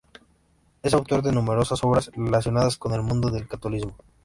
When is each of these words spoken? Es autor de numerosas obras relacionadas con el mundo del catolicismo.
Es 0.81 0.95
autor 0.95 1.21
de 1.21 1.31
numerosas 1.31 1.83
obras 1.83 2.09
relacionadas 2.15 2.75
con 2.75 2.93
el 2.95 3.03
mundo 3.03 3.29
del 3.29 3.47
catolicismo. 3.47 3.97